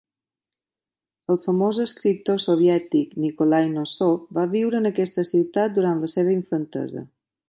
[1.33, 7.05] El famós escriptor soviètic Nikolay Nosov va viure en aquesta ciutat durant la seva infantesa.